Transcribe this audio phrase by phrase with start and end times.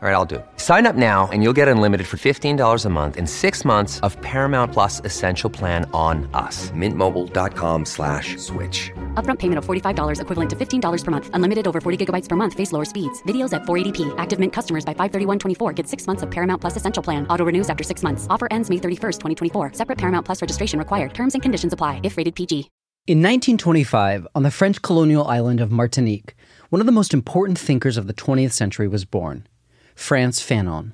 [0.00, 0.46] All right, I'll do it.
[0.58, 4.16] Sign up now and you'll get unlimited for $15 a month in six months of
[4.20, 6.70] Paramount Plus Essential Plan on us.
[6.70, 8.92] Mintmobile.com slash switch.
[9.14, 11.30] Upfront payment of $45 equivalent to $15 per month.
[11.32, 12.54] Unlimited over 40 gigabytes per month.
[12.54, 13.20] Face lower speeds.
[13.24, 14.14] Videos at 480p.
[14.18, 17.26] Active Mint customers by 531.24 get six months of Paramount Plus Essential Plan.
[17.26, 18.28] Auto renews after six months.
[18.30, 19.18] Offer ends May 31st,
[19.50, 19.72] 2024.
[19.72, 21.12] Separate Paramount Plus registration required.
[21.12, 22.70] Terms and conditions apply if rated PG.
[23.08, 26.36] In 1925, on the French colonial island of Martinique,
[26.68, 29.48] one of the most important thinkers of the 20th century was born.
[29.98, 30.92] Frantz Fanon.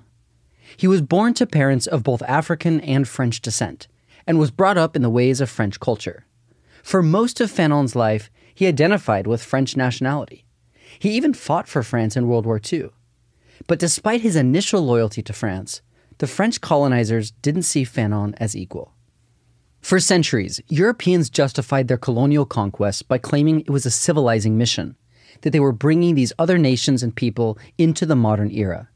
[0.76, 3.86] He was born to parents of both African and French descent,
[4.26, 6.24] and was brought up in the ways of French culture.
[6.82, 10.46] For most of Fanon's life, he identified with French nationality.
[10.98, 12.88] He even fought for France in World War II.
[13.68, 15.80] But despite his initial loyalty to France,
[16.18, 18.94] the French colonizers didn't see Fanon as equal.
[19.80, 24.96] For centuries, Europeans justified their colonial conquests by claiming it was a civilizing mission,
[25.42, 28.88] that they were bringing these other nations and people into the modern era.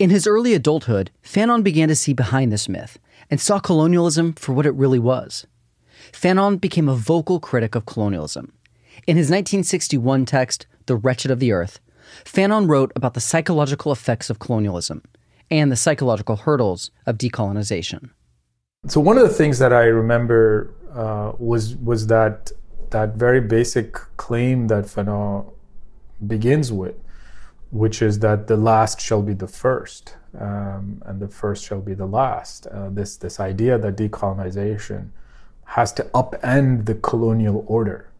[0.00, 2.98] In his early adulthood, Fanon began to see behind this myth
[3.30, 5.46] and saw colonialism for what it really was.
[6.10, 8.54] Fanon became a vocal critic of colonialism.
[9.06, 11.80] In his 1961 text, The Wretched of the Earth,
[12.24, 15.02] Fanon wrote about the psychological effects of colonialism
[15.50, 18.08] and the psychological hurdles of decolonization.
[18.86, 22.52] So one of the things that I remember uh, was was that
[22.88, 25.52] that very basic claim that Fanon
[26.26, 26.94] begins with,
[27.70, 31.94] which is that the last shall be the first, um, and the first shall be
[31.94, 32.66] the last.
[32.66, 35.10] Uh, this this idea that decolonization
[35.64, 38.10] has to upend the colonial order.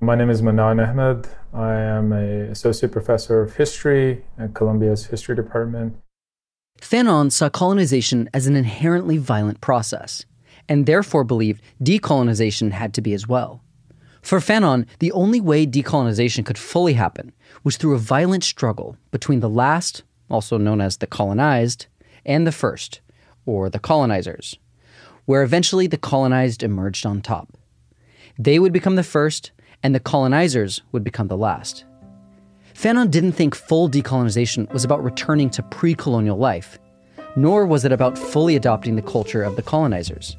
[0.00, 1.28] My name is Manan Ahmed.
[1.52, 5.96] I am a associate professor of history at Columbia's history department.
[6.80, 10.24] Fanon saw colonization as an inherently violent process,
[10.70, 13.62] and therefore believed decolonization had to be as well.
[14.22, 17.32] For Fanon, the only way decolonization could fully happen
[17.64, 21.86] was through a violent struggle between the last, also known as the colonized,
[22.24, 23.00] and the first,
[23.46, 24.58] or the colonizers,
[25.24, 27.56] where eventually the colonized emerged on top.
[28.38, 29.52] They would become the first,
[29.82, 31.84] and the colonizers would become the last.
[32.74, 36.78] Fanon didn't think full decolonization was about returning to pre colonial life,
[37.36, 40.36] nor was it about fully adopting the culture of the colonizers.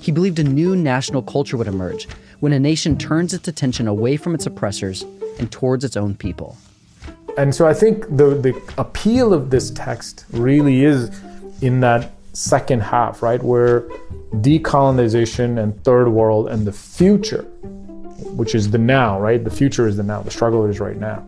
[0.00, 2.06] He believed a new national culture would emerge
[2.40, 5.04] when a nation turns its attention away from its oppressors
[5.38, 6.56] and towards its own people.
[7.36, 11.10] And so I think the, the appeal of this text really is
[11.62, 13.88] in that second half, right, where
[14.34, 17.46] decolonization and third world and the future,
[18.32, 19.42] which is the now, right?
[19.42, 21.26] The future is the now, the struggle is right now.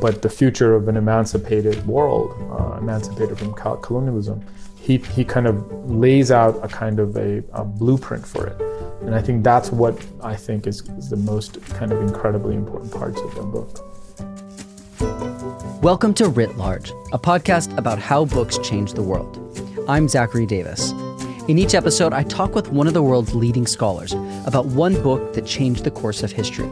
[0.00, 4.44] But the future of an emancipated world, uh, emancipated from colonialism,
[4.76, 8.60] he, he kind of lays out a kind of a, a blueprint for it.
[9.02, 12.92] And I think that's what I think is, is the most kind of incredibly important
[12.92, 13.84] parts of the book.
[15.82, 19.36] Welcome to Writ Large, a podcast about how books change the world.
[19.88, 20.92] I'm Zachary Davis.
[21.48, 24.12] In each episode, I talk with one of the world's leading scholars
[24.44, 26.70] about one book that changed the course of history.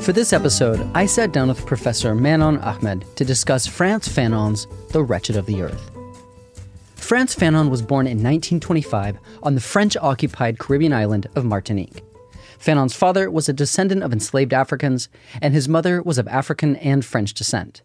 [0.00, 5.02] For this episode, I sat down with Professor Manan Ahmed to discuss Frantz Fanon's The
[5.02, 5.90] Wretched of the Earth.
[6.94, 12.02] Frantz Fanon was born in 1925 on the French occupied Caribbean island of Martinique.
[12.58, 15.10] Fanon's father was a descendant of enslaved Africans,
[15.42, 17.82] and his mother was of African and French descent.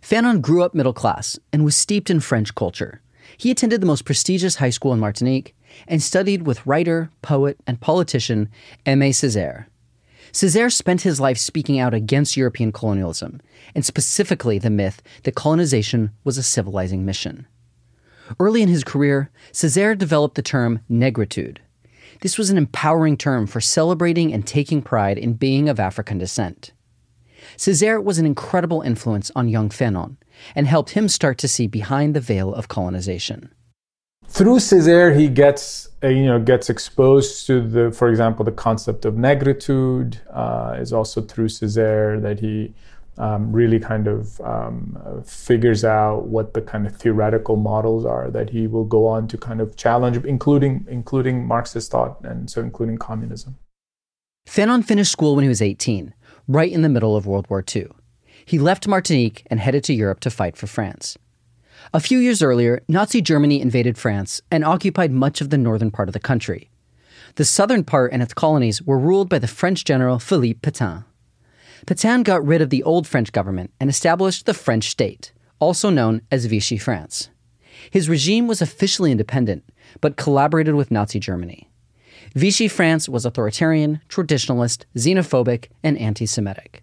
[0.00, 3.01] Fanon grew up middle class and was steeped in French culture.
[3.42, 5.56] He attended the most prestigious high school in Martinique
[5.88, 8.48] and studied with writer, poet, and politician
[8.86, 9.64] Aimé Césaire.
[10.32, 13.40] Césaire spent his life speaking out against European colonialism,
[13.74, 17.48] and specifically the myth that colonization was a civilizing mission.
[18.38, 21.58] Early in his career, Césaire developed the term negritude.
[22.20, 26.70] This was an empowering term for celebrating and taking pride in being of African descent.
[27.56, 30.16] Césaire was an incredible influence on young Fanon
[30.54, 33.52] and helped him start to see behind the veil of colonization.
[34.28, 39.04] Through Césaire, he gets uh, you know gets exposed to the, for example, the concept
[39.04, 40.18] of negritude.
[40.30, 42.72] Uh, is also through Césaire that he
[43.18, 48.50] um, really kind of um, figures out what the kind of theoretical models are that
[48.50, 52.96] he will go on to kind of challenge, including including Marxist thought and so including
[52.96, 53.56] communism.
[54.48, 56.14] Fanon finished school when he was 18,
[56.48, 57.88] right in the middle of World War II.
[58.44, 61.16] He left Martinique and headed to Europe to fight for France.
[61.92, 66.08] A few years earlier, Nazi Germany invaded France and occupied much of the northern part
[66.08, 66.70] of the country.
[67.36, 71.04] The southern part and its colonies were ruled by the French general Philippe Pétain.
[71.86, 76.22] Pétain got rid of the old French government and established the French state, also known
[76.30, 77.30] as Vichy France.
[77.90, 79.64] His regime was officially independent,
[80.00, 81.68] but collaborated with Nazi Germany.
[82.34, 86.82] Vichy France was authoritarian, traditionalist, xenophobic, and anti Semitic.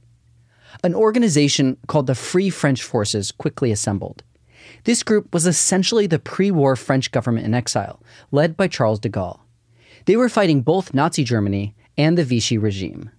[0.83, 4.23] An organization called the Free French Forces quickly assembled.
[4.85, 9.09] This group was essentially the pre war French government in exile, led by Charles de
[9.09, 9.41] Gaulle.
[10.05, 13.11] They were fighting both Nazi Germany and the Vichy regime.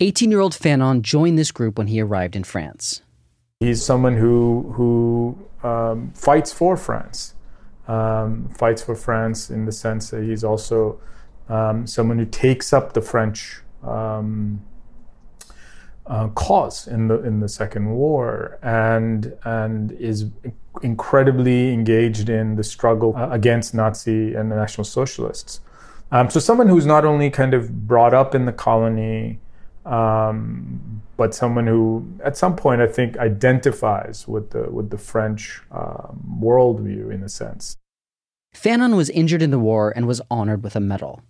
[0.00, 3.02] 18 year old Fanon joined this group when he arrived in France.
[3.60, 7.34] He's someone who, who um, fights for France,
[7.88, 10.98] um, fights for France in the sense that he's also
[11.50, 14.64] um, someone who takes up the French um,
[16.10, 20.26] uh, cause in the in the Second War and and is
[20.82, 25.60] incredibly engaged in the struggle uh, against Nazi and the National Socialists.
[26.10, 29.38] Um, so someone who's not only kind of brought up in the colony,
[29.86, 35.62] um, but someone who, at some point, I think identifies with the with the French
[35.70, 37.76] um, worldview in a sense.
[38.52, 41.22] Fanon was injured in the war and was honored with a medal.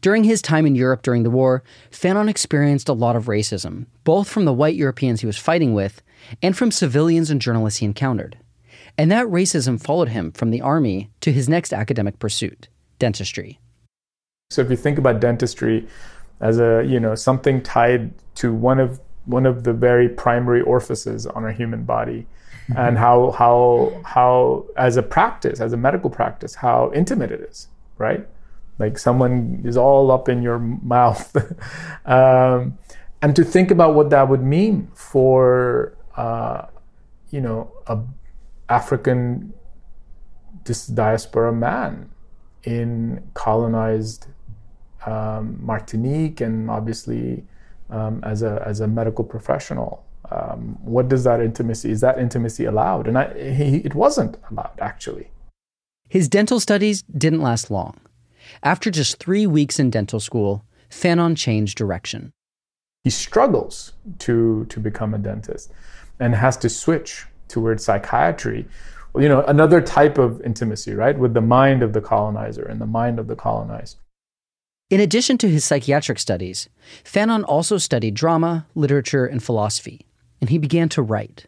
[0.00, 4.28] During his time in Europe during the war, Fanon experienced a lot of racism, both
[4.28, 6.02] from the white Europeans he was fighting with
[6.42, 8.38] and from civilians and journalists he encountered.
[8.98, 12.68] And that racism followed him from the army to his next academic pursuit,
[12.98, 13.58] dentistry.
[14.50, 15.88] So if you think about dentistry
[16.40, 21.26] as a, you know, something tied to one of one of the very primary orifices
[21.26, 22.26] on our human body,
[22.68, 22.76] mm-hmm.
[22.76, 27.68] and how how how as a practice, as a medical practice, how intimate it is,
[27.98, 28.26] right?
[28.78, 31.36] Like someone is all up in your mouth.
[32.04, 32.78] Um,
[33.22, 36.66] and to think about what that would mean for uh,
[37.30, 38.00] you know a
[38.68, 39.54] african
[40.64, 42.10] this diaspora man
[42.64, 44.26] in colonized
[45.06, 47.44] um, martinique and obviously
[47.90, 52.64] um, as a as a medical professional um, what does that intimacy is that intimacy
[52.64, 53.06] allowed?
[53.06, 55.30] And I, he, it wasn't allowed actually.
[56.08, 57.98] His dental studies didn't last long
[58.62, 62.32] after just three weeks in dental school, Fanon changed direction.
[63.04, 65.72] He struggles to, to become a dentist
[66.20, 68.66] and has to switch towards psychiatry.
[69.16, 71.18] You know, another type of intimacy, right?
[71.18, 73.98] With the mind of the colonizer and the mind of the colonized.
[74.90, 76.68] In addition to his psychiatric studies,
[77.02, 80.06] Fanon also studied drama, literature, and philosophy,
[80.40, 81.46] and he began to write.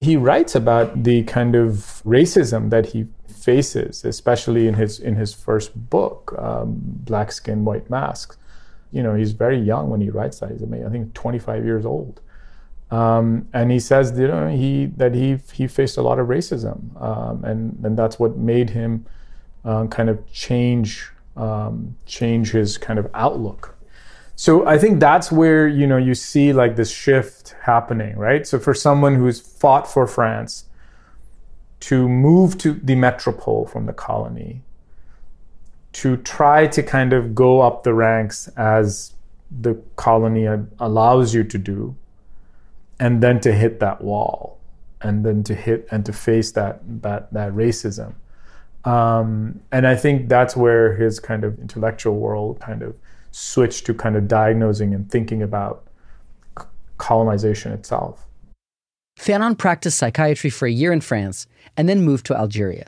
[0.00, 3.06] He writes about the kind of racism that he
[3.44, 8.38] faces, especially in his in his first book, um, Black Skin, White Masks.
[8.90, 10.50] You know, he's very young when he writes that.
[10.50, 12.20] He's I think 25 years old,
[12.90, 16.78] um, and he says you know he that he he faced a lot of racism,
[17.00, 19.04] um, and and that's what made him
[19.64, 23.76] uh, kind of change um, change his kind of outlook.
[24.36, 28.46] So I think that's where you know you see like this shift happening, right?
[28.46, 30.64] So for someone who's fought for France
[31.80, 34.62] to move to the metropole from the colony,
[35.92, 39.12] to try to kind of go up the ranks as
[39.60, 40.46] the colony
[40.78, 41.94] allows you to do,
[42.98, 44.58] and then to hit that wall,
[45.02, 48.14] and then to hit and to face that that that racism.
[48.84, 52.94] Um, and I think that's where his kind of intellectual world kind of
[53.30, 55.86] switched to kind of diagnosing and thinking about
[56.98, 58.23] colonization itself.
[59.16, 61.46] Fanon practiced psychiatry for a year in France
[61.76, 62.86] and then moved to Algeria.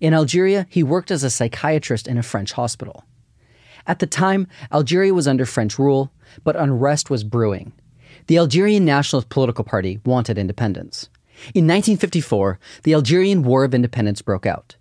[0.00, 3.04] In Algeria, he worked as a psychiatrist in a French hospital.
[3.86, 6.12] At the time, Algeria was under French rule,
[6.44, 7.72] but unrest was brewing.
[8.26, 11.08] The Algerian Nationalist Political Party wanted independence.
[11.54, 14.76] In 1954, the Algerian War of Independence broke out.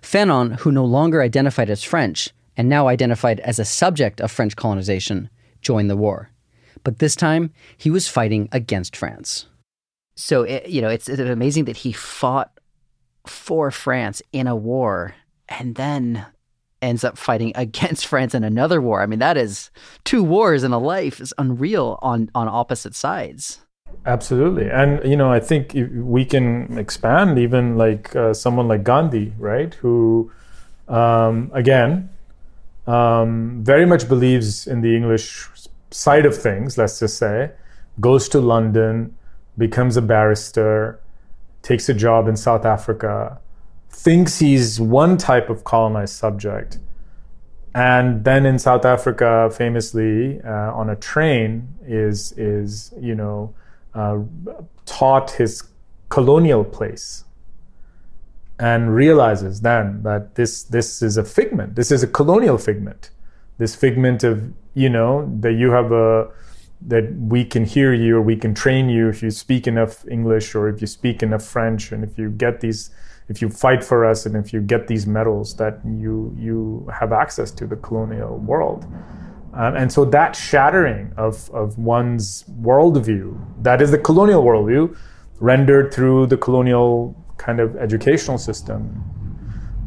[0.00, 4.54] Fanon, who no longer identified as French and now identified as a subject of French
[4.54, 5.28] colonization,
[5.60, 6.30] joined the war.
[6.84, 9.46] But this time, he was fighting against France.
[10.16, 12.50] So, it, you know, it's, it's amazing that he fought
[13.26, 15.14] for France in a war
[15.48, 16.26] and then
[16.82, 19.02] ends up fighting against France in another war.
[19.02, 19.70] I mean, that is
[20.04, 23.60] two wars in a life is unreal on on opposite sides.
[24.06, 29.32] Absolutely, and you know, I think we can expand even like uh, someone like Gandhi,
[29.38, 29.72] right?
[29.74, 30.30] Who,
[30.88, 32.10] um, again,
[32.86, 35.48] um, very much believes in the English
[35.90, 36.76] side of things.
[36.76, 37.52] Let's just say,
[38.00, 39.16] goes to London,
[39.56, 41.00] becomes a barrister,
[41.62, 43.40] takes a job in South Africa,
[43.90, 46.78] thinks he's one type of colonized subject,
[47.74, 53.52] and then in South Africa, famously uh, on a train, is is you know
[53.94, 54.18] uh,
[54.86, 55.64] taught his
[56.08, 57.24] colonial place,
[58.60, 61.74] and realizes then that this this is a figment.
[61.74, 63.10] This is a colonial figment.
[63.58, 66.28] This figment of you know that you have a
[66.86, 70.54] that we can hear you or we can train you if you speak enough English
[70.54, 72.90] or if you speak enough French and if you get these
[73.28, 77.12] if you fight for us and if you get these medals, that you you have
[77.12, 78.84] access to the colonial world.
[79.54, 84.96] Um, and so that shattering of, of one's worldview, that is the colonial worldview,
[85.38, 89.02] rendered through the colonial kind of educational system.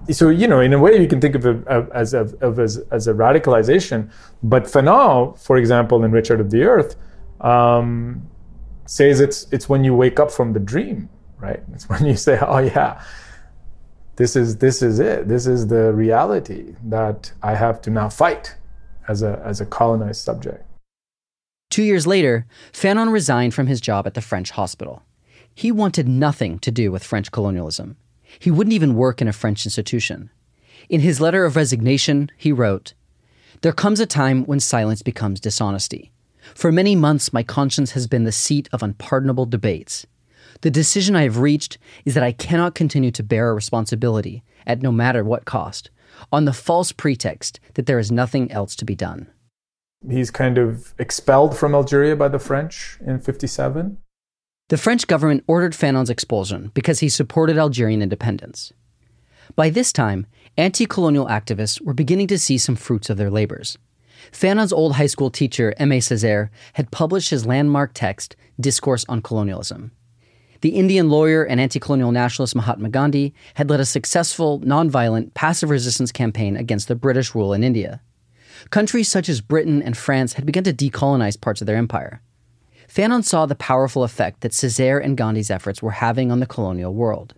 [0.09, 2.77] So, you know, in a way, you can think of it as, of, of as,
[2.91, 4.09] as a radicalization.
[4.41, 6.95] But Fanon, for example, in Wretched of the Earth,
[7.41, 8.25] um,
[8.85, 11.09] says it's, it's when you wake up from the dream,
[11.39, 11.61] right?
[11.73, 13.03] It's when you say, oh, yeah,
[14.15, 15.27] this is, this is it.
[15.27, 18.55] This is the reality that I have to now fight
[19.07, 20.63] as a, as a colonized subject.
[21.69, 25.03] Two years later, Fanon resigned from his job at the French hospital.
[25.53, 27.97] He wanted nothing to do with French colonialism.
[28.39, 30.29] He wouldn't even work in a French institution.
[30.89, 32.93] In his letter of resignation, he wrote
[33.61, 36.11] There comes a time when silence becomes dishonesty.
[36.55, 40.05] For many months, my conscience has been the seat of unpardonable debates.
[40.61, 44.81] The decision I have reached is that I cannot continue to bear a responsibility, at
[44.81, 45.89] no matter what cost,
[46.31, 49.27] on the false pretext that there is nothing else to be done.
[50.09, 53.97] He's kind of expelled from Algeria by the French in 57.
[54.69, 58.73] The French government ordered Fanon's expulsion because he supported Algerian independence.
[59.55, 63.77] By this time, anti colonial activists were beginning to see some fruits of their labors.
[64.33, 69.91] Fanon's old high school teacher, Aimé Césaire, had published his landmark text, Discourse on Colonialism.
[70.59, 75.69] The Indian lawyer and anti colonial nationalist Mahatma Gandhi had led a successful, nonviolent, passive
[75.69, 78.01] resistance campaign against the British rule in India.
[78.69, 82.21] Countries such as Britain and France had begun to decolonize parts of their empire.
[82.87, 86.93] Fanon saw the powerful effect that Césaire and Gandhi's efforts were having on the colonial
[86.93, 87.33] world.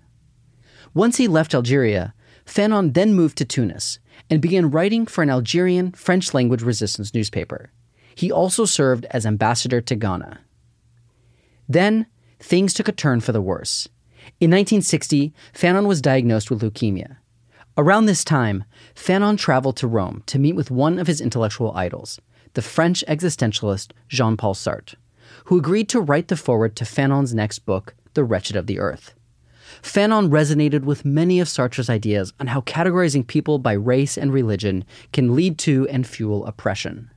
[0.93, 2.13] Once he left Algeria,
[2.45, 7.71] Fanon then moved to Tunis and began writing for an Algerian French language resistance newspaper.
[8.15, 10.39] He also served as ambassador to Ghana.
[11.67, 12.07] Then,
[12.39, 13.87] things took a turn for the worse.
[14.39, 17.17] In 1960, Fanon was diagnosed with leukemia.
[17.77, 18.65] Around this time,
[18.95, 22.19] Fanon traveled to Rome to meet with one of his intellectual idols,
[22.55, 24.95] the French existentialist Jean Paul Sartre,
[25.45, 29.13] who agreed to write the foreword to Fanon's next book, The Wretched of the Earth.
[29.81, 34.83] Fanon resonated with many of Sartre's ideas on how categorizing people by race and religion
[35.13, 37.11] can lead to and fuel oppression.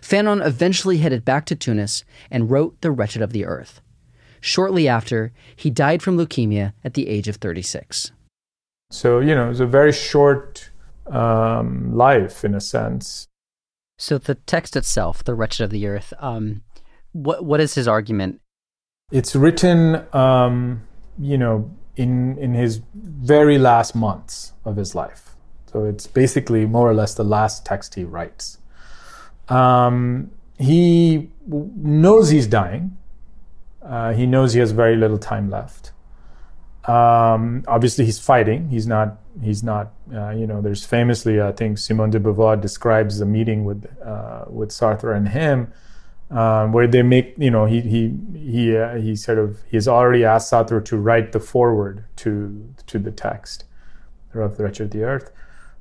[0.00, 3.80] Fanon eventually headed back to Tunis and wrote The Wretched of the Earth,
[4.42, 8.10] Shortly after, he died from leukemia at the age of 36.
[8.90, 10.70] So, you know, it was a very short
[11.06, 13.28] um, life in a sense.
[13.98, 16.62] So, the text itself, The Wretched of the Earth, um,
[17.12, 18.40] what, what is his argument?
[19.10, 20.82] It's written, um,
[21.18, 25.34] you know, in, in his very last months of his life.
[25.70, 28.58] So, it's basically more or less the last text he writes.
[29.48, 32.96] Um, he knows he's dying
[33.84, 35.92] uh, he knows he has very little time left.
[36.84, 38.68] Um, obviously, he's fighting.
[38.68, 39.18] He's not.
[39.42, 39.92] He's not.
[40.12, 44.44] Uh, you know, there's famously, I think Simone de Beauvoir describes a meeting with uh,
[44.48, 45.72] with Sartre and him,
[46.32, 47.34] um, where they make.
[47.38, 51.32] You know, he he he uh, he sort of he's already asked Sartre to write
[51.32, 53.64] the foreword to to the text
[54.34, 55.30] of the Wretched of the Earth,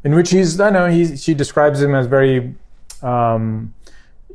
[0.03, 0.60] in which he's.
[0.60, 2.55] I know he she describes him as very.
[3.01, 3.74] Um,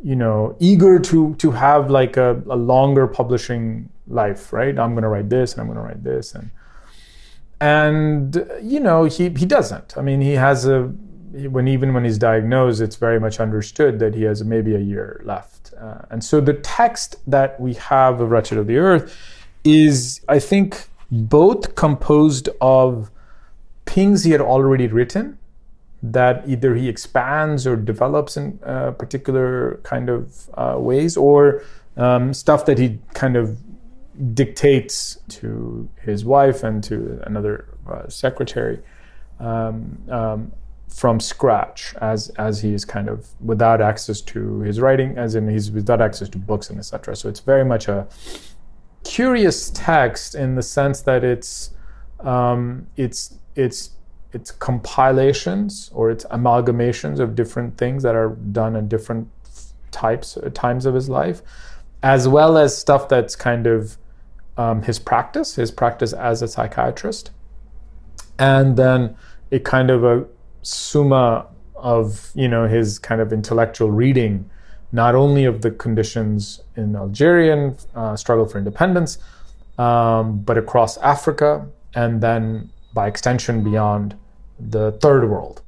[0.02, 5.02] you know eager to to have like a, a longer publishing life right i'm going
[5.02, 6.50] to write this and i'm going to write this and
[7.60, 10.82] and you know he he doesn't i mean he has a
[11.50, 15.20] when even when he's diagnosed it's very much understood that he has maybe a year
[15.24, 19.16] left uh, and so the text that we have of wretched of the earth
[19.64, 23.10] is i think both composed of
[23.86, 25.38] things he had already written
[26.02, 31.62] that either he expands or develops in uh, particular kind of uh, ways, or
[31.96, 33.58] um, stuff that he kind of
[34.34, 38.80] dictates to his wife and to another uh, secretary.
[39.40, 40.52] Um, um,
[40.88, 45.48] from scratch, as as he is kind of without access to his writing, as in
[45.48, 47.14] he's without access to books and etc.
[47.16, 48.06] So it's very much a
[49.04, 51.70] curious text in the sense that it's
[52.20, 53.90] um, it's it's
[54.32, 59.28] it's compilations or it's amalgamations of different things that are done at different
[59.90, 61.42] types uh, times of his life,
[62.02, 63.96] as well as stuff that's kind of
[64.56, 67.30] um, his practice, his practice as a psychiatrist,
[68.38, 69.16] and then
[69.52, 70.26] a kind of a
[70.66, 71.46] summa
[71.76, 74.50] of you know his kind of intellectual reading,
[74.92, 79.18] not only of the conditions in Algerian uh, struggle for independence,
[79.78, 84.16] um, but across Africa, and then by extension beyond
[84.58, 85.62] the third world.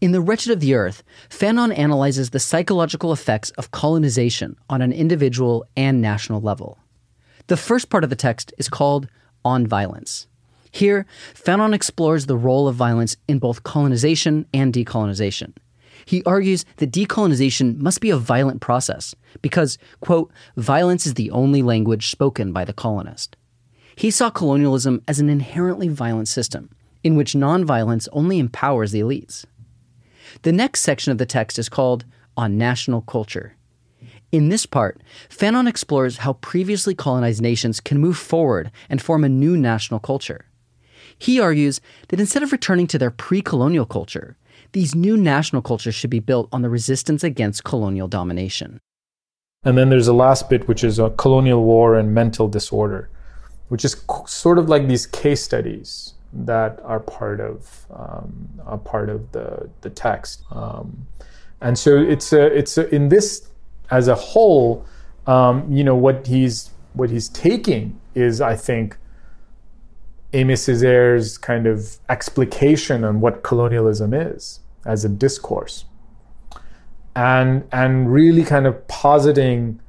[0.00, 4.92] In The Wretched of the Earth, Fanon analyzes the psychological effects of colonization on an
[4.92, 6.78] individual and national level.
[7.46, 9.06] The first part of the text is called
[9.44, 10.26] On Violence.
[10.72, 15.52] Here, Fanon explores the role of violence in both colonization and decolonization.
[16.06, 21.62] He argues that decolonization must be a violent process because, quote, violence is the only
[21.62, 23.36] language spoken by the colonist.
[23.94, 26.70] He saw colonialism as an inherently violent system
[27.04, 29.44] in which nonviolence only empowers the elites.
[30.42, 33.56] The next section of the text is called On National Culture.
[34.30, 39.28] In this part, Fanon explores how previously colonized nations can move forward and form a
[39.28, 40.46] new national culture.
[41.22, 44.36] He argues that instead of returning to their pre colonial culture,
[44.72, 48.80] these new national cultures should be built on the resistance against colonial domination.
[49.62, 53.08] And then there's a last bit, which is a colonial war and mental disorder,
[53.68, 53.94] which is
[54.26, 59.70] sort of like these case studies that are part of um, a part of the
[59.82, 60.42] the text.
[60.50, 61.06] Um,
[61.60, 63.46] and so it's a, it's a, in this
[63.92, 64.84] as a whole,
[65.28, 68.96] um, you know what he's what he's taking is I think
[70.32, 75.84] Aimé Césaire's kind of explication on what colonialism is as a discourse,
[77.14, 79.80] and and really kind of positing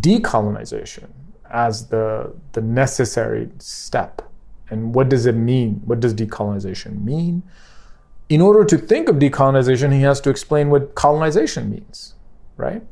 [0.00, 1.08] decolonization
[1.50, 4.22] as the the necessary step.
[4.70, 5.80] And what does it mean?
[5.86, 7.42] What does decolonization mean?
[8.28, 12.14] In order to think of decolonization, he has to explain what colonization means,
[12.58, 12.82] right?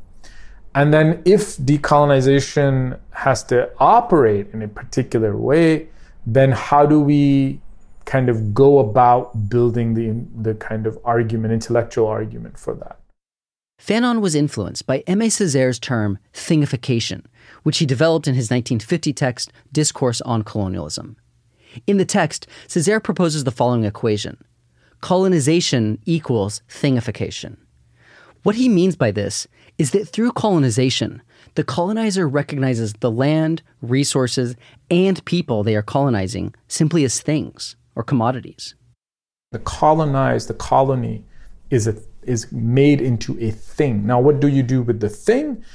[0.73, 5.89] And then if decolonization has to operate in a particular way,
[6.27, 7.61] then how do we
[8.03, 12.99] kind of go about building the, the kind of argument, intellectual argument for that?
[13.81, 17.23] Fanon was influenced by Aimé Césaire's term thingification,
[17.63, 21.15] which he developed in his 1950 text Discourse on Colonialism.
[21.85, 24.37] In the text, Césaire proposes the following equation
[24.99, 27.55] colonization equals thingification.
[28.41, 31.21] What he means by this is that through colonization,
[31.57, 34.55] the colonizer recognizes the land, resources,
[34.91, 38.75] and people they are colonizing simply as things or commodities.
[39.51, 41.25] The colonized, the colony,
[41.71, 44.05] is a, is made into a thing.
[44.05, 45.65] Now, what do you do with the thing?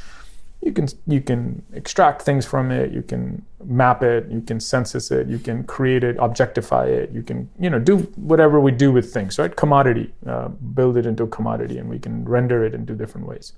[0.60, 2.92] You can you can extract things from it.
[2.92, 4.30] You can map it.
[4.30, 5.26] You can census it.
[5.26, 7.10] You can create it, objectify it.
[7.10, 9.56] You can you know do whatever we do with things, right?
[9.56, 13.54] Commodity, uh, build it into a commodity, and we can render it into different ways.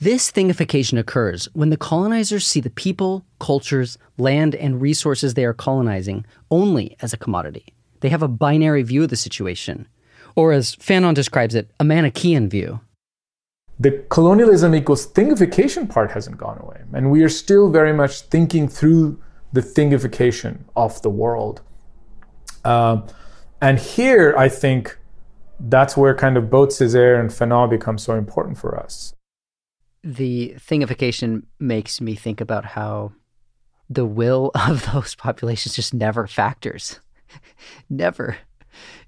[0.00, 5.54] This thingification occurs when the colonizers see the people, cultures, land, and resources they are
[5.54, 7.72] colonizing only as a commodity.
[8.00, 9.86] They have a binary view of the situation,
[10.34, 12.80] or as Fanon describes it, a Manichaean view.
[13.78, 18.66] The colonialism equals thingification part hasn't gone away, and we are still very much thinking
[18.66, 19.20] through
[19.52, 21.62] the thingification of the world.
[22.64, 23.02] Uh,
[23.60, 24.98] and here, I think
[25.60, 29.14] that's where kind of both Césaire and Fanon become so important for us
[30.04, 33.12] the thingification makes me think about how
[33.88, 37.00] the will of those populations just never factors.
[37.90, 38.36] never.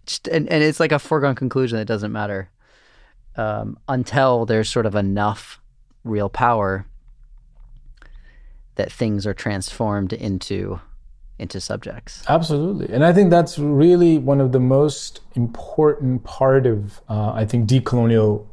[0.06, 2.50] Just, and, and it's like a foregone conclusion that doesn't matter
[3.36, 5.60] um, until there's sort of enough
[6.02, 6.86] real power
[8.76, 10.80] that things are transformed into
[11.38, 12.24] into subjects.
[12.28, 17.44] Absolutely, and I think that's really one of the most important part of uh, I
[17.44, 18.46] think decolonial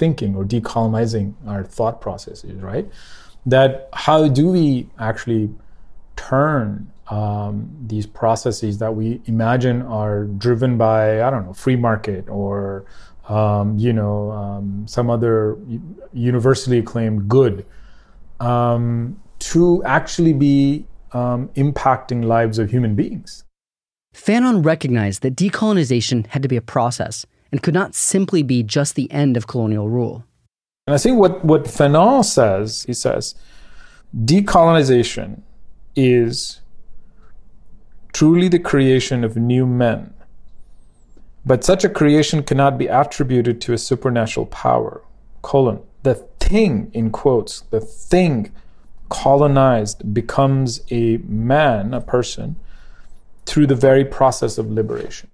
[0.00, 2.90] thinking or decolonizing our thought processes, right?
[3.44, 5.50] That how do we actually
[6.16, 12.28] turn um, these processes that we imagine are driven by, I don't know, free market
[12.28, 12.86] or,
[13.28, 15.58] um, you know, um, some other
[16.12, 17.66] universally acclaimed good
[18.40, 23.44] um, to actually be um, impacting lives of human beings.
[24.14, 28.94] Fanon recognized that decolonization had to be a process and could not simply be just
[28.94, 30.24] the end of colonial rule.
[30.86, 33.34] And I think what, what Fanon says, he says,
[34.16, 35.42] decolonization
[35.94, 36.60] is
[38.12, 40.14] truly the creation of new men.
[41.44, 45.02] But such a creation cannot be attributed to a supernatural power.
[45.42, 45.80] Colon.
[46.02, 48.52] The thing, in quotes, the thing
[49.08, 52.56] colonized becomes a man, a person,
[53.46, 55.29] through the very process of liberation.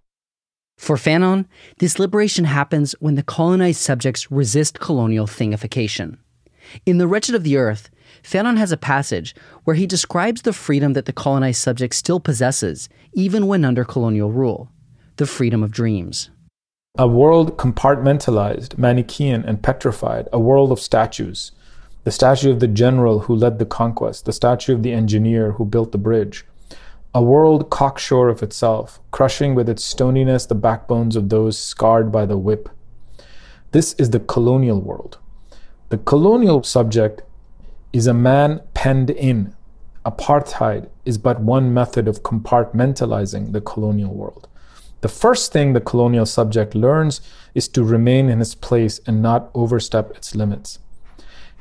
[0.77, 1.47] For Fanon,
[1.79, 6.19] this liberation happens when the colonized subjects resist colonial thingification.
[6.85, 7.91] In The Wretched of the Earth,
[8.23, 9.35] Fanon has a passage
[9.65, 14.31] where he describes the freedom that the colonized subject still possesses, even when under colonial
[14.31, 14.71] rule
[15.17, 16.31] the freedom of dreams.
[16.99, 21.53] A world compartmentalized, Manichaean, and petrified, a world of statues.
[22.05, 25.65] The statue of the general who led the conquest, the statue of the engineer who
[25.65, 26.45] built the bridge,
[27.17, 32.27] a world cocksure of itself, crushing with its stoniness the backbones of those scarred by
[32.27, 32.69] the whip.
[33.73, 35.17] This is the colonial world.
[35.89, 37.23] The colonial subject
[37.91, 39.57] is a man penned in,
[40.05, 44.47] apartheid is but one method of compartmentalizing the colonial world.
[45.01, 47.23] The first thing the colonial subject learns
[47.55, 50.81] is to remain in its place and not overstep its limits.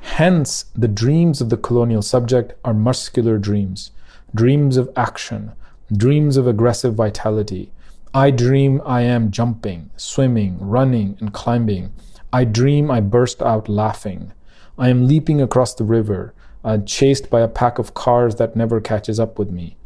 [0.02, 3.92] Hence, the dreams of the colonial subject are muscular dreams,
[4.36, 5.54] dreams of action,
[5.96, 7.72] dreams of aggressive vitality.
[8.14, 11.94] I dream I am jumping, swimming, running, and climbing.
[12.34, 14.34] I dream I burst out laughing.
[14.78, 16.34] I am leaping across the river,
[16.66, 19.78] uh, chased by a pack of cars that never catches up with me.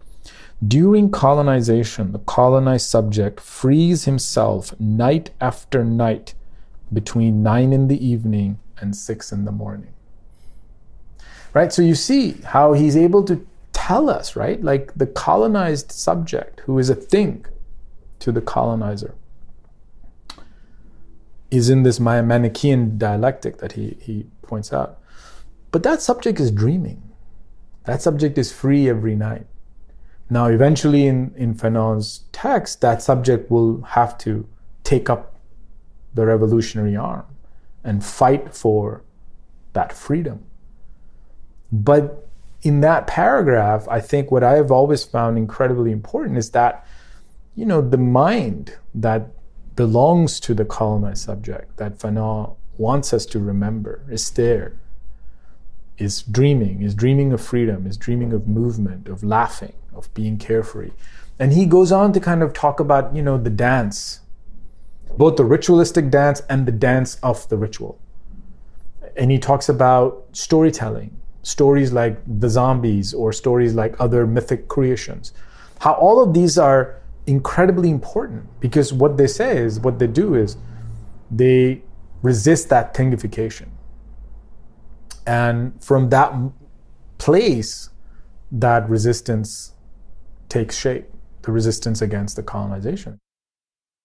[0.67, 6.33] During colonization, the colonized subject frees himself night after night
[6.91, 9.93] between nine in the evening and six in the morning.
[11.53, 11.71] Right?
[11.71, 13.45] So you see how he's able to
[13.89, 14.63] tell us, right?
[14.63, 17.47] Like the colonized subject, who is a thing
[18.19, 19.15] to the colonizer,
[21.49, 24.99] is in this Manichaean dialectic that he, he points out.
[25.71, 27.01] But that subject is dreaming.
[27.85, 29.47] That subject is free every night.
[30.29, 34.47] Now, eventually, in, in Fanon's text, that subject will have to
[34.83, 35.35] take up
[36.13, 37.25] the revolutionary arm
[37.83, 39.01] and fight for
[39.73, 40.45] that freedom.
[41.71, 42.28] But
[42.61, 46.85] in that paragraph, I think what I have always found incredibly important is that,
[47.55, 49.27] you know, the mind that
[49.75, 54.73] belongs to the colonized subject, that Fanon wants us to remember, is there
[55.97, 60.91] is dreaming, is dreaming of freedom, is dreaming of movement, of laughing, of being carefree.
[61.37, 64.21] And he goes on to kind of talk about, you know, the dance,
[65.17, 67.99] both the ritualistic dance and the dance of the ritual.
[69.15, 75.33] And he talks about storytelling, stories like the zombies or stories like other mythic creations.
[75.79, 76.95] How all of these are
[77.27, 80.57] incredibly important because what they say is, what they do is,
[81.31, 81.81] they
[82.21, 83.69] resist that thingification
[85.29, 86.33] and from that
[87.19, 87.91] place,
[88.51, 89.73] that resistance
[90.49, 91.05] takes shape
[91.43, 93.19] the resistance against the colonization.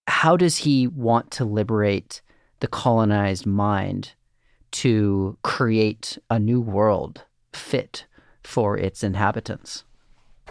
[0.07, 2.21] How does he want to liberate
[2.61, 4.13] the colonized mind
[4.75, 8.07] to create a new world fit
[8.43, 9.85] for its inhabitants?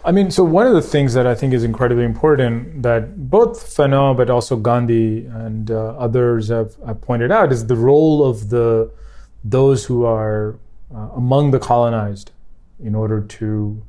[0.02, 3.64] I mean, so one of the things that I think is incredibly important that both
[3.64, 8.50] Fanon but also Gandhi and uh, others have, have, pointed out is the role of
[8.50, 8.90] the
[9.44, 10.58] those who are
[10.94, 12.32] uh, among the colonized
[12.82, 13.82] in order to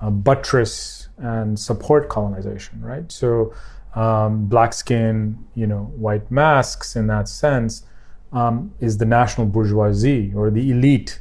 [0.00, 3.10] uh, buttress and support colonization, right?
[3.10, 3.52] So,
[3.94, 7.84] um, black skin, you know, white masks in that sense
[8.32, 11.20] um, is the national bourgeoisie or the elite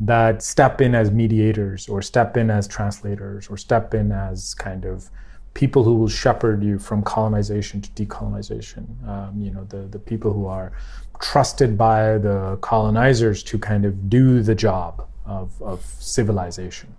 [0.00, 4.84] that step in as mediators or step in as translators or step in as kind
[4.84, 5.08] of
[5.54, 8.84] people who will shepherd you from colonization to decolonization.
[9.08, 10.72] Um, you know, the, the people who are
[11.20, 16.94] trusted by the colonizers to kind of do the job of, of civilization.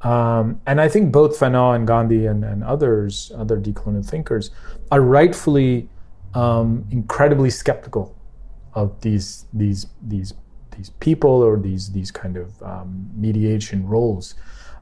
[0.00, 4.50] Um, and I think both Fanon and Gandhi and, and others, other decolonial thinkers,
[4.90, 5.88] are rightfully
[6.34, 8.14] um, incredibly skeptical
[8.74, 10.34] of these these these
[10.76, 14.34] these people or these these kind of um, mediation roles,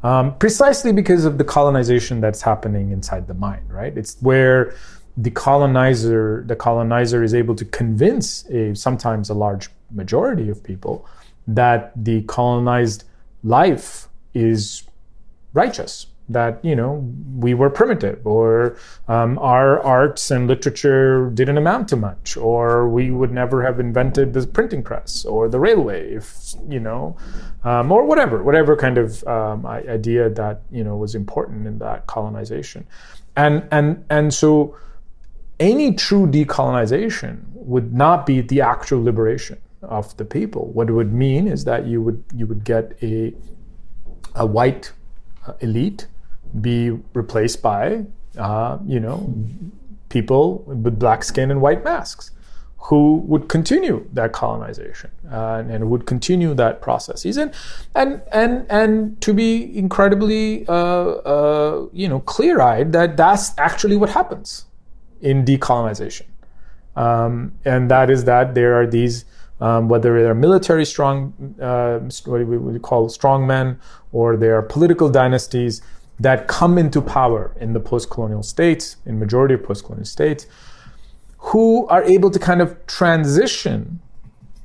[0.03, 3.71] um, precisely because of the colonization that's happening inside the mind.
[3.71, 4.75] Right, it's where
[5.17, 11.07] the colonizer the colonizer is able to convince a, sometimes a large majority of people
[11.47, 13.05] that the colonized
[13.43, 14.85] life is
[15.53, 17.05] righteous that you know
[17.37, 18.77] we were primitive or
[19.09, 24.33] um, our arts and literature didn't amount to much or we would never have invented
[24.33, 27.17] the printing press or the railway if you know
[27.65, 32.07] um, or whatever whatever kind of um, idea that you know was important in that
[32.07, 32.87] colonization
[33.37, 34.77] and and and so
[35.61, 40.69] any true decolonization would not be the actual liberation of the people.
[40.73, 43.35] What it would mean is that you would you would get a
[44.35, 44.93] a white
[45.47, 46.07] uh, elite
[46.61, 48.05] be replaced by
[48.39, 49.35] uh, you know
[50.09, 52.31] people with black skin and white masks
[52.77, 57.55] who would continue that colonization uh, and would continue that processes and
[57.95, 64.11] and and and to be incredibly uh, uh, you know clear-eyed that that's actually what
[64.11, 64.67] happens
[65.23, 66.27] in decolonization.
[66.97, 69.25] Um, and that is that there are these,
[69.61, 73.79] um, whether they're military strong, uh, what we would call strong men,
[74.13, 75.81] or they are political dynasties
[76.23, 80.47] that come into power in the post-colonial states, in majority of post-colonial states,
[81.39, 84.01] who are able to kind of transition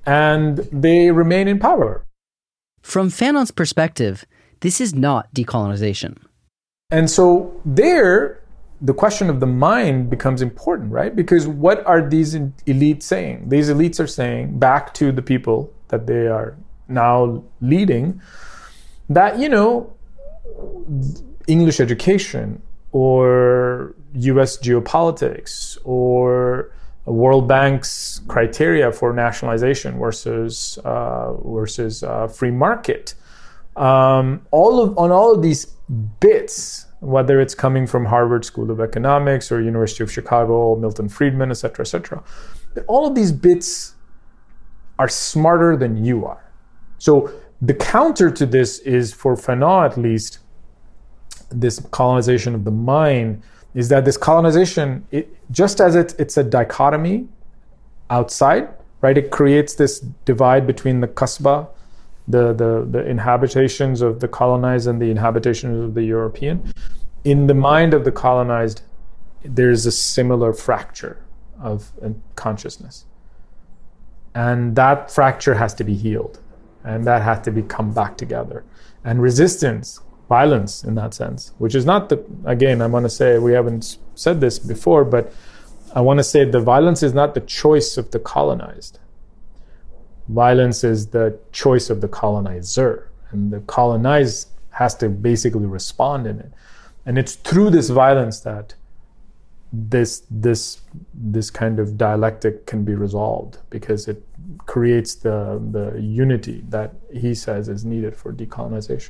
[0.06, 2.06] and they remain in power.
[2.82, 4.24] From Fanon's perspective,
[4.62, 6.18] this is not decolonization.
[6.92, 8.42] And so there,
[8.80, 11.14] the question of the mind becomes important, right?
[11.14, 13.50] Because what are these elites saying?
[13.50, 16.56] These elites are saying back to the people that they are
[16.88, 18.22] now leading
[19.10, 19.94] that, you know,
[21.48, 26.72] English education or US geopolitics or
[27.06, 33.16] World Bank's criteria for nationalization versus uh, versus uh, free market.
[33.78, 35.66] Um, all of on all of these
[36.20, 41.50] bits, whether it's coming from Harvard School of Economics or University of Chicago, Milton Friedman,
[41.50, 42.24] et cetera, et cetera,
[42.88, 43.96] all of these bits
[45.00, 46.52] are smarter than you are.
[46.98, 47.32] So
[47.62, 50.40] the counter to this is for Fanon at least,
[51.50, 53.42] this colonization of the mind
[53.74, 57.28] is that this colonization, it, just as it, it's a dichotomy
[58.10, 58.70] outside,
[59.02, 59.18] right?
[59.18, 61.68] It creates this divide between the kasbah,
[62.28, 66.74] the, the, the inhabitations of the colonized and the inhabitations of the European.
[67.24, 68.82] In the mind of the colonized,
[69.44, 71.24] there's a similar fracture
[71.62, 73.06] of uh, consciousness.
[74.36, 76.40] And that fracture has to be healed.
[76.84, 78.64] And that has to be come back together.
[79.04, 83.38] And resistance violence in that sense, which is not the, again, I want to say,
[83.38, 85.34] we haven't said this before, but
[85.96, 89.00] I want to say the violence is not the choice of the colonized.
[90.28, 93.10] Violence is the choice of the colonizer.
[93.32, 96.52] And the colonized has to basically respond in it.
[97.06, 98.76] And it's through this violence that
[99.74, 100.82] this this
[101.14, 104.24] this kind of dialectic can be resolved because it
[104.66, 109.10] creates the the unity that he says is needed for decolonization.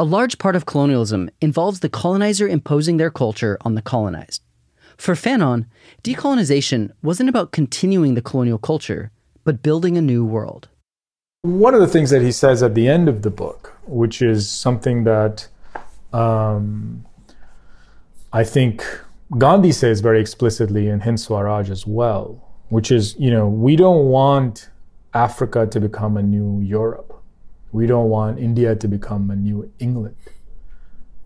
[0.00, 4.42] A large part of colonialism involves the colonizer imposing their culture on the colonized.
[4.96, 5.66] For Fanon,
[6.04, 9.10] decolonization wasn't about continuing the colonial culture,
[9.42, 10.68] but building a new world.
[11.42, 14.48] One of the things that he says at the end of the book, which is
[14.48, 15.48] something that
[16.12, 17.04] um,
[18.32, 18.84] I think
[19.36, 24.06] Gandhi says very explicitly in Hind Swaraj as well, which is, you know, we don't
[24.06, 24.70] want
[25.12, 27.07] Africa to become a new Europe.
[27.72, 30.16] We don't want India to become a new England,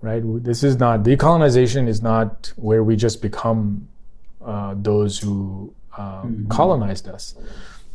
[0.00, 0.22] right?
[0.24, 3.88] This is not decolonization is not where we just become
[4.44, 6.48] uh, those who um, mm-hmm.
[6.48, 7.34] colonized us,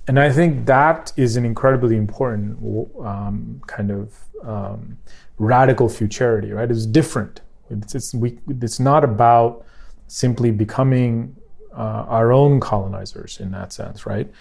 [0.07, 2.57] and I think that is an incredibly important
[3.03, 4.97] um, kind of um,
[5.37, 6.69] radical futurity, right?
[6.69, 7.41] It's different.
[7.69, 9.65] It's, it's, we, it's not about
[10.07, 11.35] simply becoming
[11.73, 14.31] uh, our own colonizers in that sense, right?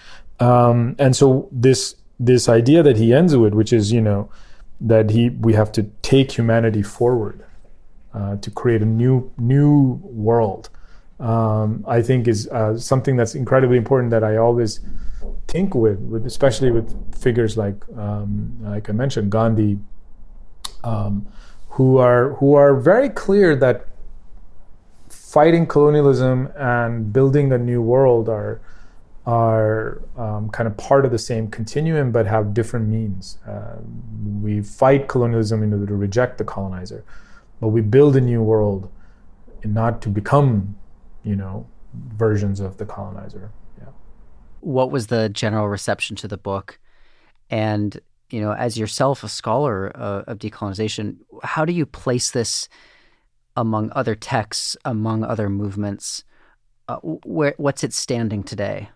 [0.41, 4.31] Um, and so this this idea that he ends with, which is, you know,
[4.81, 7.45] that he we have to take humanity forward
[8.15, 10.71] uh, to create a new new world.
[11.19, 14.81] Um, I think is uh, something that's incredibly important that I always
[15.49, 19.79] think with, with especially with figures like um, like I mentioned Gandhi,
[20.85, 21.27] um,
[21.71, 23.87] who are who are very clear that
[25.09, 28.61] fighting colonialism and building a new world are
[29.27, 33.39] are um, kind of part of the same continuum but have different means.
[33.47, 33.77] Uh,
[34.41, 37.05] we fight colonialism in order to reject the colonizer,
[37.61, 38.91] but we build a new world
[39.63, 40.77] and not to become,
[41.25, 43.51] you know, versions of the colonizer.
[43.79, 43.89] Yeah.
[44.61, 46.79] What was the general reception to the book?
[47.51, 52.69] And, you know, as yourself a scholar uh, of decolonization, how do you place this
[53.57, 56.23] among other texts, among other movements?
[56.89, 58.91] Uh, where, what's it standing today?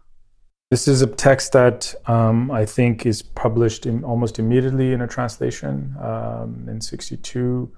[0.71, 5.09] This is a text that um, I think is published in, almost immediately in a
[5.09, 7.69] translation um, in 62.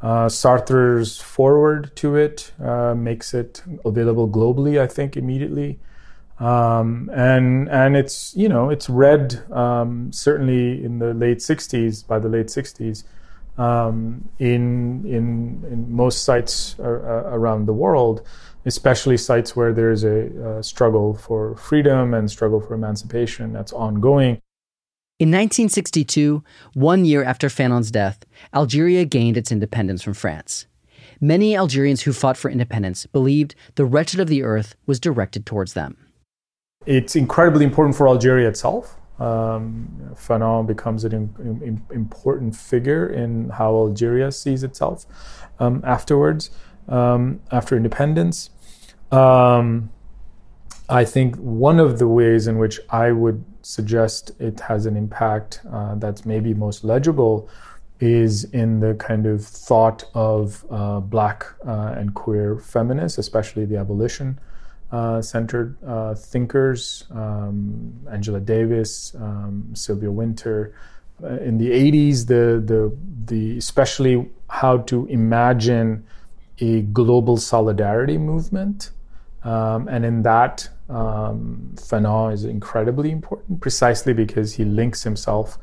[0.00, 5.80] Uh, Sartre's foreword to it uh, makes it available globally, I think, immediately.
[6.38, 12.20] Um, and and it's you know it's read um, certainly in the late 60s by
[12.20, 13.02] the late 60s
[13.58, 18.22] um, in in in most sites uh, around the world
[18.66, 24.42] especially sites where there's a, a struggle for freedom and struggle for emancipation that's ongoing.
[25.18, 30.66] In 1962, one year after Fanon's death, Algeria gained its independence from France.
[31.20, 35.72] Many Algerians who fought for independence believed the wretched of the earth was directed towards
[35.72, 35.96] them.
[36.84, 38.98] It's incredibly important for Algeria itself.
[39.18, 45.06] Um, Fanon becomes an in, important figure in how Algeria sees itself
[45.58, 46.50] um, afterwards,
[46.88, 48.50] um, after independence.
[49.12, 49.90] Um,
[50.88, 55.60] I think one of the ways in which I would suggest it has an impact
[55.72, 57.48] uh, that's maybe most legible
[57.98, 63.76] is in the kind of thought of uh, black uh, and queer feminists, especially the
[63.76, 64.38] abolition
[64.92, 70.74] uh, centered uh, thinkers, um, Angela Davis, um, Sylvia Wynter.
[71.22, 76.06] Uh, in the 80s, the, the, the, especially how to imagine
[76.60, 78.90] a global solidarity movement
[79.46, 85.56] um, and in that, um, Fanon is incredibly important precisely because he links himself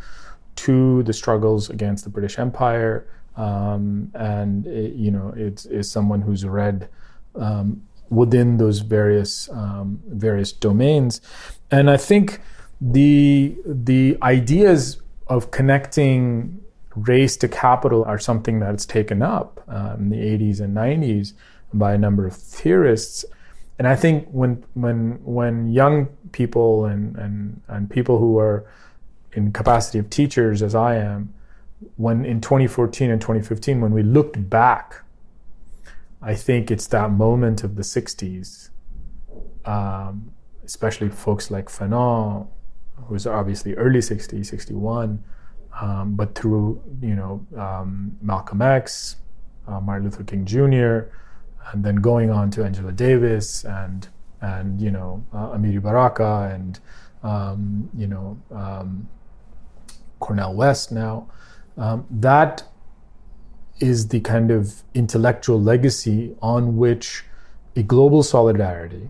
[0.56, 6.22] to the struggles against the British Empire, um, and it, you know it's is someone
[6.22, 6.88] who's read
[7.36, 11.20] um, within those various um, various domains,
[11.70, 12.40] and I think
[12.80, 16.62] the the ideas of connecting
[16.96, 21.34] race to capital are something that's taken up uh, in the 80s and 90s
[21.74, 23.26] by a number of theorists.
[23.80, 28.66] And I think when when when young people and and, and people who are
[29.34, 31.34] in capacity of teachers as I am,
[31.96, 35.04] when in 2014 and 2015, when we looked back,
[36.22, 38.70] I think it's that moment of the 60s,
[39.66, 40.32] um,
[40.64, 42.48] especially folks like Fanon,
[43.08, 45.24] who's obviously early 60s, 61,
[45.82, 49.18] um, but through you know um, Malcolm X,
[49.68, 51.10] uh, Martin Luther King Jr.,
[51.72, 54.08] and then going on to Angela Davis and
[54.42, 56.80] and you know uh, Amiri Baraka and
[57.24, 59.08] um, you know um,
[60.20, 61.30] Cornel West now.
[61.78, 62.64] Um, that
[63.80, 67.24] is the kind of intellectual legacy on which
[67.76, 69.10] a global solidarity,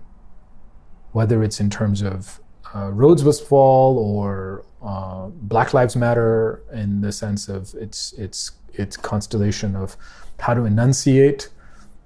[1.12, 2.40] whether it's in terms of
[2.74, 8.98] uh, Rhodes Fall or uh, Black Lives Matter in the sense of its its its
[8.98, 9.96] constellation of
[10.40, 11.50] how to enunciate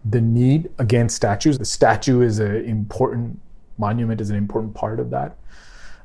[0.09, 1.57] the need against statues.
[1.57, 3.39] The statue is an important
[3.77, 5.37] monument, is an important part of that.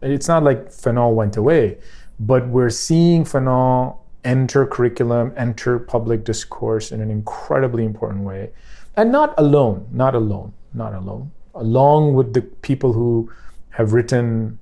[0.01, 1.79] And it's not like Fanon went away,
[2.19, 8.51] but we're seeing Fanon enter curriculum, enter public discourse in an incredibly important way.
[8.97, 11.33] And not alone, not alone, not alone.
[11.55, 13.31] Along with the people who
[13.71, 14.59] have written,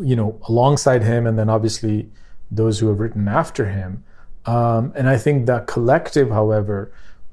[0.00, 2.08] you know, alongside him, and then obviously
[2.50, 4.04] those who have written after him.
[4.46, 6.90] Um, and I think that collective, however,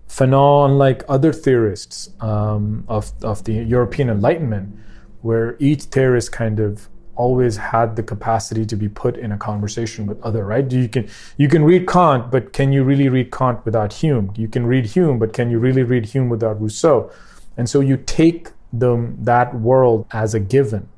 [0.07, 4.77] Fanon, unlike other theorists um, of, of the European Enlightenment,
[5.21, 10.05] where each theorist kind of always had the capacity to be put in a conversation
[10.05, 10.69] with other right?
[10.71, 14.33] You can you can read kant but can you really read kant without hume?
[14.35, 17.11] You can read hume but can you really read hume without rousseau?
[17.57, 20.89] And so you take them that world as a given.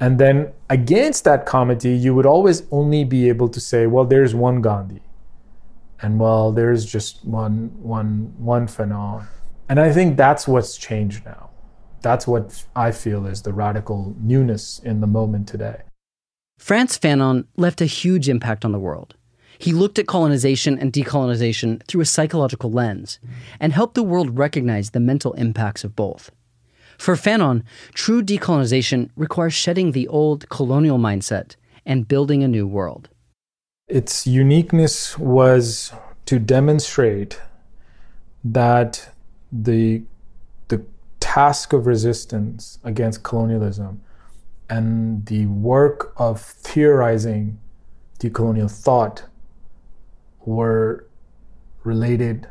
[0.00, 4.34] And then against that comedy you would always only be able to say well there's
[4.34, 5.00] one gandhi
[6.02, 9.26] and well there's just one one one Fanon
[9.68, 11.48] and i think that's what's changed now
[12.02, 15.82] that's what I feel is the radical newness in the moment today.
[16.58, 19.14] Frantz Fanon left a huge impact on the world.
[19.58, 23.20] He looked at colonization and decolonization through a psychological lens
[23.60, 26.32] and helped the world recognize the mental impacts of both.
[26.98, 27.62] For Fanon,
[27.94, 31.54] true decolonization requires shedding the old colonial mindset
[31.86, 33.08] and building a new world.
[33.92, 35.92] Its uniqueness was
[36.24, 37.38] to demonstrate
[38.42, 39.10] that
[39.52, 40.02] the
[40.68, 40.82] the
[41.20, 44.00] task of resistance against colonialism
[44.70, 47.58] and the work of theorizing
[48.18, 49.24] decolonial thought
[50.46, 51.06] were
[51.84, 52.48] related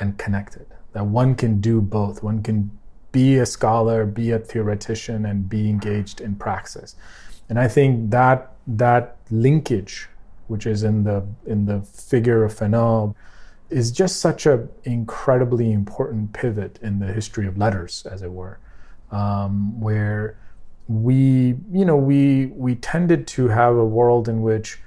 [0.00, 0.66] and connected.
[0.92, 2.20] That one can do both.
[2.24, 2.76] One can
[3.12, 6.96] be a scholar, be a theoretician, and be engaged in praxis.
[7.48, 10.08] And I think that that linkage,
[10.50, 13.14] which is in the in the figure of Fanon,
[13.70, 18.58] is just such an incredibly important pivot in the history of letters, as it were,
[19.12, 20.36] um, where
[20.88, 24.80] we, you know, we we tended to have a world in which,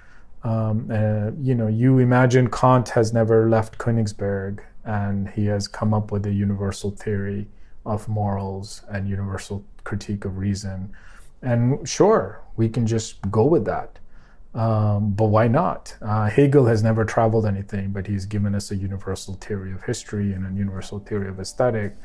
[0.44, 5.94] um, uh, you know, you imagine Kant has never left Königsberg and he has come
[5.94, 7.48] up with a universal theory
[7.86, 10.94] of morals and universal critique of reason,
[11.42, 14.00] and sure, we can just go with that.
[14.54, 15.96] Um, but why not?
[16.02, 20.34] Uh, Hegel has never traveled anything, but he's given us a universal theory of history
[20.34, 21.96] and a universal theory of aesthetic.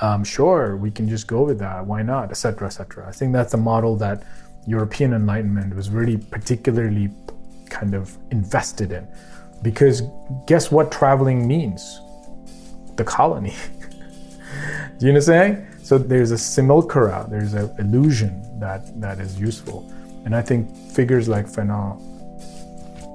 [0.00, 1.84] Um, sure, we can just go with that.
[1.84, 2.30] Why not?
[2.30, 2.66] Etc.
[2.66, 3.06] Etc.
[3.06, 4.24] I think that's a model that
[4.66, 7.10] European Enlightenment was really particularly
[7.68, 9.06] kind of invested in,
[9.62, 10.02] because
[10.46, 12.00] guess what traveling means?
[12.96, 13.54] The colony.
[14.98, 15.66] Do you know what I'm saying?
[15.82, 19.92] So there's a simulacra, there's an illusion that that is useful.
[20.24, 22.00] And I think figures like Fanon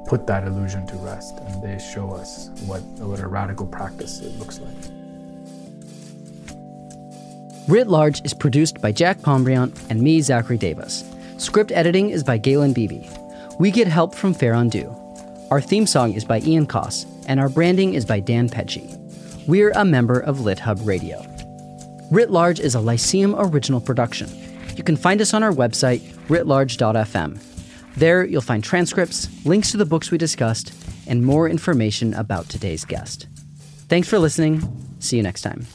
[0.07, 4.37] put that illusion to rest and they show us what, what a radical practice it
[4.39, 4.73] looks like.
[7.67, 11.03] Writ Large is produced by Jack Pombriant and me, Zachary Davis.
[11.37, 13.09] Script editing is by Galen Beebe.
[13.59, 14.95] We get help from Fair Undo.
[15.51, 18.97] Our theme song is by Ian Coss, and our branding is by Dan Pecci.
[19.47, 21.25] We're a member of LitHub Radio.
[22.09, 24.29] Writ Large is a Lyceum original production.
[24.77, 27.41] You can find us on our website, writlarge.fm.
[27.95, 30.71] There, you'll find transcripts, links to the books we discussed,
[31.07, 33.27] and more information about today's guest.
[33.89, 34.61] Thanks for listening.
[34.99, 35.65] See you next time.